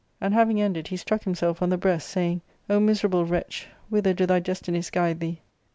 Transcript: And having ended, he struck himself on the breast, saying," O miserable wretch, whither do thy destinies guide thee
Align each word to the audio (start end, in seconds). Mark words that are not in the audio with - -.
And 0.19 0.33
having 0.33 0.59
ended, 0.59 0.87
he 0.87 0.97
struck 0.97 1.25
himself 1.25 1.61
on 1.61 1.69
the 1.69 1.77
breast, 1.77 2.09
saying," 2.09 2.41
O 2.71 2.79
miserable 2.79 3.23
wretch, 3.23 3.67
whither 3.89 4.15
do 4.15 4.25
thy 4.25 4.39
destinies 4.39 4.89
guide 4.89 5.19
thee 5.19 5.41